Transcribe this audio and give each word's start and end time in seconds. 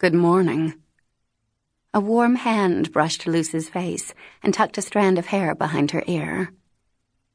Good 0.00 0.14
morning. 0.14 0.74
A 1.92 1.98
warm 1.98 2.36
hand 2.36 2.92
brushed 2.92 3.26
Luce's 3.26 3.68
face 3.68 4.14
and 4.44 4.54
tucked 4.54 4.78
a 4.78 4.82
strand 4.82 5.18
of 5.18 5.26
hair 5.26 5.56
behind 5.56 5.90
her 5.90 6.04
ear. 6.06 6.52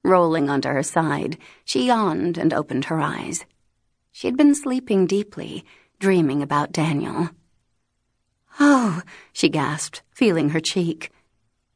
Rolling 0.02 0.50
onto 0.50 0.70
her 0.70 0.82
side, 0.82 1.38
she 1.66 1.88
yawned 1.88 2.38
and 2.38 2.54
opened 2.54 2.86
her 2.86 3.02
eyes. 3.02 3.44
She 4.14 4.28
had 4.28 4.38
been 4.38 4.56
sleeping 4.56 5.08
deeply, 5.08 5.66
dreaming 6.00 6.42
about 6.42 6.72
Daniel. 6.72 7.32
Oh, 8.62 9.02
she 9.34 9.50
gasped, 9.50 10.02
feeling 10.12 10.52
her 10.52 10.62
cheek. 10.62 11.12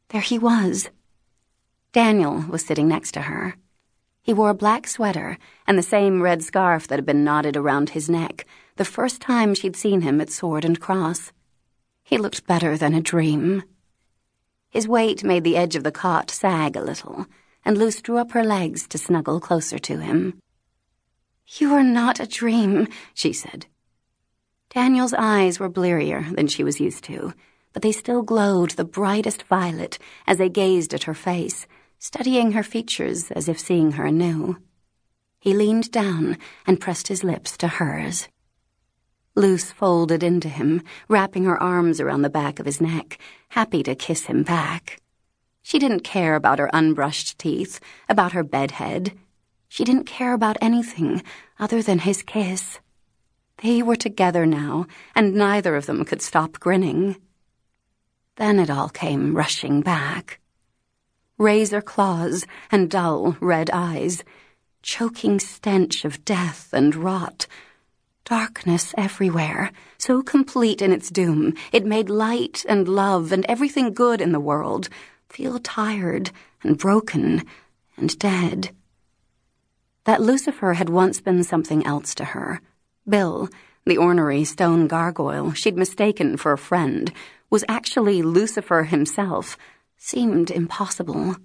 There 0.08 0.22
he 0.22 0.40
was. 0.40 0.90
Daniel 1.92 2.46
was 2.48 2.66
sitting 2.66 2.88
next 2.88 3.12
to 3.16 3.24
her. 3.24 3.56
He 4.22 4.34
wore 4.34 4.52
a 4.52 4.64
black 4.64 4.88
sweater 4.88 5.38
and 5.68 5.78
the 5.78 5.84
same 5.84 6.22
red 6.22 6.44
scarf 6.44 6.88
that 6.88 6.98
had 6.98 7.06
been 7.06 7.26
knotted 7.26 7.58
around 7.58 7.90
his 7.90 8.10
neck 8.10 8.46
the 8.78 8.86
first 8.86 9.22
time 9.22 9.54
she'd 9.54 9.76
seen 9.76 10.02
him 10.02 10.22
at 10.22 10.30
Sword 10.30 10.64
and 10.64 10.80
Cross. 10.80 11.32
He 12.04 12.18
looked 12.18 12.48
better 12.48 12.78
than 12.78 12.94
a 12.94 13.02
dream. 13.02 13.64
His 14.70 14.88
weight 14.88 15.24
made 15.24 15.44
the 15.44 15.58
edge 15.58 15.76
of 15.76 15.84
the 15.84 15.92
cot 15.92 16.30
sag 16.30 16.76
a 16.76 16.82
little, 16.82 17.26
and 17.66 17.78
Luce 17.78 18.02
drew 18.02 18.18
up 18.18 18.32
her 18.32 18.44
legs 18.44 18.88
to 18.88 18.98
snuggle 18.98 19.40
closer 19.40 19.80
to 19.80 19.98
him. 19.98 20.40
You 21.60 21.74
are 21.74 21.84
not 21.84 22.20
a 22.20 22.28
dream, 22.28 22.88
she 23.14 23.34
said. 23.34 23.66
Daniel's 24.70 25.14
eyes 25.14 25.60
were 25.60 25.70
blearier 25.70 26.36
than 26.36 26.48
she 26.48 26.64
was 26.64 26.80
used 26.80 27.04
to, 27.06 27.34
but 27.74 27.82
they 27.82 27.92
still 27.92 28.22
glowed 28.22 28.72
the 28.72 28.86
brightest 28.86 29.44
violet 29.44 29.98
as 30.26 30.38
they 30.38 30.50
gazed 30.50 30.94
at 30.94 31.04
her 31.04 31.14
face, 31.14 31.68
studying 32.00 32.52
her 32.52 32.64
features 32.64 33.32
as 33.32 33.48
if 33.48 33.60
seeing 33.60 33.94
her 33.94 34.06
anew. 34.06 34.58
He 35.40 35.54
leaned 35.54 35.92
down 35.92 36.38
and 36.66 36.80
pressed 36.80 37.08
his 37.08 37.24
lips 37.24 37.58
to 37.58 37.68
hers. 37.68 38.28
Luce 39.38 39.72
folded 39.72 40.24
into 40.24 40.50
him, 40.50 40.82
wrapping 41.08 41.46
her 41.46 41.62
arms 41.62 42.02
around 42.02 42.24
the 42.24 42.30
back 42.30 42.60
of 42.60 42.66
his 42.66 42.82
neck, 42.82 43.20
happy 43.50 43.84
to 43.84 43.94
kiss 43.94 44.26
him 44.26 44.42
back. 44.42 45.00
She 45.62 45.78
didn't 45.78 46.00
care 46.00 46.34
about 46.34 46.58
her 46.58 46.72
unbrushed 46.74 47.38
teeth, 47.38 47.80
about 48.10 48.32
her 48.32 48.44
bedhead. 48.44 49.16
She 49.68 49.84
didn't 49.84 50.06
care 50.06 50.34
about 50.34 50.58
anything 50.60 51.22
other 51.60 51.84
than 51.84 52.00
his 52.00 52.24
kiss. 52.24 52.80
They 53.62 53.84
were 53.84 53.96
together 53.96 54.48
now, 54.48 54.88
and 55.14 55.36
neither 55.36 55.76
of 55.76 55.86
them 55.86 56.04
could 56.04 56.24
stop 56.24 56.60
grinning. 56.60 57.18
Then 58.38 58.58
it 58.58 58.72
all 58.72 58.90
came 58.90 59.36
rushing 59.36 59.82
back. 59.82 60.40
Razor 61.38 61.84
claws 61.84 62.48
and 62.72 62.90
dull 62.90 63.38
red 63.40 63.70
eyes, 63.72 64.24
choking 64.82 65.40
stench 65.40 66.06
of 66.06 66.26
death 66.26 66.70
and 66.74 66.96
rot, 66.96 67.46
Darkness 68.28 68.94
everywhere, 68.98 69.72
so 69.98 70.22
complete 70.22 70.82
in 70.82 70.92
its 70.92 71.10
doom, 71.10 71.54
it 71.72 71.86
made 71.86 72.10
light 72.10 72.66
and 72.68 72.86
love 72.86 73.32
and 73.32 73.46
everything 73.46 73.94
good 73.94 74.20
in 74.20 74.34
the 74.34 74.40
world 74.42 74.90
feel 75.30 75.60
tired 75.60 76.32
and 76.62 76.78
broken 76.78 77.46
and 77.96 78.20
dead. 78.20 78.72
That 80.04 80.22
Lucifer 80.22 80.74
had 80.74 80.90
once 80.90 81.22
been 81.22 81.42
something 81.46 81.86
else 81.86 82.14
to 82.16 82.26
her. 82.26 82.60
Bill, 83.08 83.48
the 83.86 83.96
ornery 83.96 84.44
stone 84.44 84.88
gargoyle 84.88 85.54
she'd 85.54 85.78
mistaken 85.78 86.36
for 86.36 86.52
a 86.52 86.58
friend, 86.58 87.14
was 87.50 87.64
actually 87.70 88.22
Lucifer 88.24 88.84
himself, 88.84 89.58
seemed 89.96 90.52
impossible. 90.52 91.38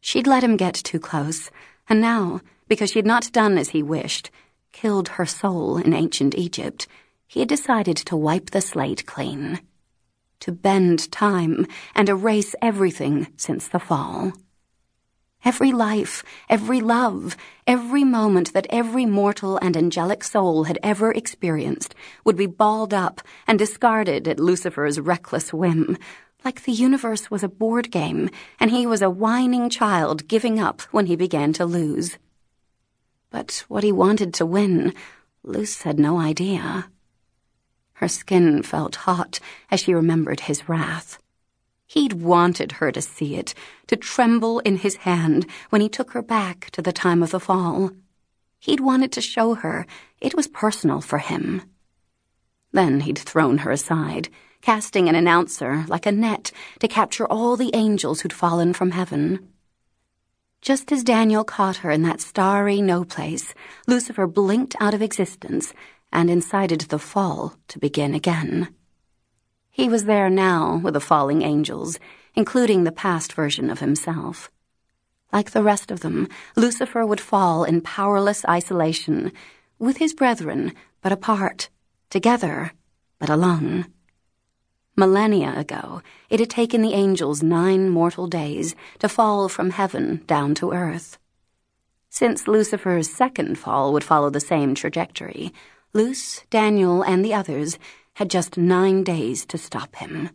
She'd 0.00 0.26
let 0.26 0.42
him 0.42 0.56
get 0.56 0.76
too 0.76 0.98
close, 0.98 1.50
and 1.90 2.00
now, 2.00 2.40
because 2.68 2.90
she'd 2.90 3.04
not 3.04 3.30
done 3.32 3.58
as 3.58 3.68
he 3.68 3.82
wished, 3.82 4.30
killed 4.72 5.08
her 5.08 5.26
soul 5.26 5.76
in 5.76 5.92
ancient 5.92 6.34
Egypt, 6.34 6.86
he 7.26 7.40
had 7.40 7.48
decided 7.48 7.96
to 7.96 8.16
wipe 8.16 8.50
the 8.50 8.60
slate 8.60 9.06
clean. 9.06 9.60
To 10.40 10.52
bend 10.52 11.10
time 11.12 11.66
and 11.94 12.08
erase 12.08 12.54
everything 12.62 13.28
since 13.36 13.68
the 13.68 13.78
fall. 13.78 14.32
Every 15.44 15.72
life, 15.72 16.22
every 16.50 16.80
love, 16.80 17.36
every 17.66 18.04
moment 18.04 18.52
that 18.52 18.66
every 18.68 19.06
mortal 19.06 19.56
and 19.58 19.74
angelic 19.76 20.22
soul 20.22 20.64
had 20.64 20.78
ever 20.82 21.12
experienced 21.12 21.94
would 22.24 22.36
be 22.36 22.46
balled 22.46 22.92
up 22.92 23.22
and 23.46 23.58
discarded 23.58 24.28
at 24.28 24.38
Lucifer's 24.38 25.00
reckless 25.00 25.52
whim, 25.52 25.96
like 26.44 26.64
the 26.64 26.72
universe 26.72 27.30
was 27.30 27.42
a 27.42 27.48
board 27.48 27.90
game 27.90 28.28
and 28.58 28.70
he 28.70 28.86
was 28.86 29.02
a 29.02 29.10
whining 29.10 29.70
child 29.70 30.28
giving 30.28 30.60
up 30.60 30.82
when 30.92 31.06
he 31.06 31.16
began 31.16 31.52
to 31.54 31.64
lose. 31.64 32.18
But 33.30 33.64
what 33.68 33.84
he 33.84 33.92
wanted 33.92 34.34
to 34.34 34.46
win, 34.46 34.94
Luce 35.42 35.82
had 35.82 35.98
no 35.98 36.18
idea. 36.18 36.90
Her 37.94 38.08
skin 38.08 38.62
felt 38.62 38.96
hot 38.96 39.40
as 39.70 39.80
she 39.80 39.94
remembered 39.94 40.40
his 40.40 40.68
wrath. 40.68 41.18
He'd 41.86 42.14
wanted 42.14 42.72
her 42.72 42.92
to 42.92 43.02
see 43.02 43.36
it, 43.36 43.52
to 43.88 43.96
tremble 43.96 44.60
in 44.60 44.76
his 44.76 44.96
hand 44.96 45.46
when 45.70 45.80
he 45.80 45.88
took 45.88 46.12
her 46.12 46.22
back 46.22 46.70
to 46.70 46.82
the 46.82 46.92
time 46.92 47.22
of 47.22 47.30
the 47.30 47.40
fall. 47.40 47.90
He'd 48.58 48.80
wanted 48.80 49.12
to 49.12 49.20
show 49.20 49.54
her 49.54 49.86
it 50.20 50.34
was 50.34 50.46
personal 50.46 51.00
for 51.00 51.18
him. 51.18 51.62
Then 52.72 53.00
he'd 53.00 53.18
thrown 53.18 53.58
her 53.58 53.70
aside, 53.70 54.28
casting 54.60 55.08
an 55.08 55.14
announcer 55.14 55.84
like 55.88 56.06
a 56.06 56.12
net 56.12 56.52
to 56.78 56.88
capture 56.88 57.26
all 57.26 57.56
the 57.56 57.74
angels 57.74 58.20
who'd 58.20 58.32
fallen 58.32 58.72
from 58.72 58.92
heaven. 58.92 59.48
Just 60.62 60.92
as 60.92 61.02
Daniel 61.02 61.42
caught 61.42 61.78
her 61.78 61.90
in 61.90 62.02
that 62.02 62.20
starry 62.20 62.82
no 62.82 63.02
place, 63.02 63.54
Lucifer 63.86 64.26
blinked 64.26 64.76
out 64.78 64.92
of 64.92 65.00
existence 65.00 65.72
and 66.12 66.28
incited 66.28 66.82
the 66.82 66.98
fall 66.98 67.56
to 67.68 67.78
begin 67.78 68.14
again. 68.14 68.68
He 69.70 69.88
was 69.88 70.04
there 70.04 70.28
now 70.28 70.78
with 70.82 70.92
the 70.92 71.00
falling 71.00 71.40
angels, 71.40 71.98
including 72.34 72.84
the 72.84 72.92
past 72.92 73.32
version 73.32 73.70
of 73.70 73.80
himself. 73.80 74.50
Like 75.32 75.52
the 75.52 75.62
rest 75.62 75.90
of 75.90 76.00
them, 76.00 76.28
Lucifer 76.56 77.06
would 77.06 77.20
fall 77.20 77.64
in 77.64 77.80
powerless 77.80 78.44
isolation, 78.44 79.32
with 79.78 79.96
his 79.96 80.12
brethren, 80.12 80.74
but 81.00 81.12
apart, 81.12 81.70
together, 82.10 82.72
but 83.18 83.30
alone. 83.30 83.86
Millennia 84.96 85.54
ago, 85.56 86.02
it 86.28 86.40
had 86.40 86.50
taken 86.50 86.82
the 86.82 86.94
angels 86.94 87.42
nine 87.42 87.88
mortal 87.88 88.26
days 88.26 88.74
to 88.98 89.08
fall 89.08 89.48
from 89.48 89.70
heaven 89.70 90.22
down 90.26 90.54
to 90.56 90.72
earth. 90.72 91.18
Since 92.10 92.48
Lucifer's 92.48 93.08
second 93.08 93.58
fall 93.58 93.92
would 93.92 94.04
follow 94.04 94.30
the 94.30 94.40
same 94.40 94.74
trajectory, 94.74 95.52
Luce, 95.92 96.42
Daniel, 96.50 97.02
and 97.02 97.24
the 97.24 97.32
others 97.32 97.78
had 98.14 98.28
just 98.28 98.58
nine 98.58 99.04
days 99.04 99.46
to 99.46 99.56
stop 99.56 99.96
him. 99.96 100.30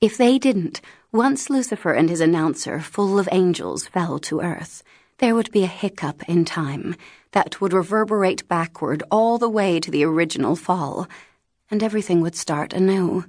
If 0.00 0.18
they 0.18 0.38
didn't, 0.38 0.82
once 1.10 1.48
Lucifer 1.48 1.92
and 1.92 2.10
his 2.10 2.20
announcer, 2.20 2.80
full 2.80 3.18
of 3.18 3.28
angels, 3.32 3.86
fell 3.88 4.18
to 4.20 4.42
earth, 4.42 4.82
there 5.18 5.34
would 5.34 5.50
be 5.50 5.64
a 5.64 5.78
hiccup 5.82 6.28
in 6.28 6.44
time 6.44 6.94
that 7.32 7.60
would 7.60 7.72
reverberate 7.72 8.46
backward 8.46 9.02
all 9.10 9.38
the 9.38 9.48
way 9.48 9.80
to 9.80 9.90
the 9.90 10.04
original 10.04 10.54
fall, 10.56 11.08
and 11.70 11.82
everything 11.82 12.20
would 12.20 12.36
start 12.36 12.74
anew 12.74 13.24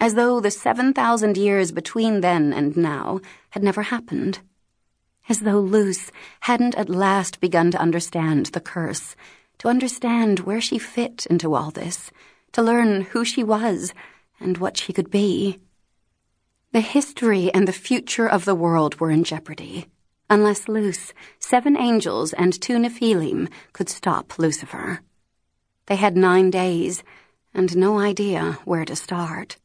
as 0.00 0.14
though 0.14 0.40
the 0.40 0.50
7,000 0.50 1.36
years 1.36 1.72
between 1.72 2.20
then 2.20 2.52
and 2.52 2.76
now 2.76 3.20
had 3.50 3.62
never 3.62 3.82
happened. 3.82 4.38
As 5.28 5.40
though 5.40 5.60
Luce 5.60 6.10
hadn't 6.40 6.76
at 6.76 6.88
last 6.88 7.40
begun 7.40 7.70
to 7.72 7.80
understand 7.80 8.46
the 8.46 8.60
curse, 8.60 9.16
to 9.58 9.68
understand 9.68 10.40
where 10.40 10.60
she 10.60 10.78
fit 10.78 11.26
into 11.26 11.54
all 11.54 11.70
this, 11.70 12.10
to 12.52 12.62
learn 12.62 13.02
who 13.02 13.24
she 13.24 13.42
was 13.42 13.92
and 14.40 14.58
what 14.58 14.76
she 14.76 14.92
could 14.92 15.10
be. 15.10 15.58
The 16.72 16.80
history 16.80 17.52
and 17.52 17.66
the 17.66 17.72
future 17.72 18.28
of 18.28 18.44
the 18.44 18.54
world 18.54 19.00
were 19.00 19.10
in 19.10 19.24
jeopardy, 19.24 19.86
unless 20.30 20.68
Luce, 20.68 21.12
seven 21.38 21.76
angels, 21.76 22.32
and 22.32 22.58
two 22.60 22.78
Nephilim 22.78 23.48
could 23.72 23.88
stop 23.88 24.38
Lucifer. 24.38 25.00
They 25.86 25.96
had 25.96 26.16
nine 26.16 26.50
days, 26.50 27.02
and 27.52 27.76
no 27.76 27.98
idea 27.98 28.58
where 28.64 28.84
to 28.84 28.94
start. 28.94 29.56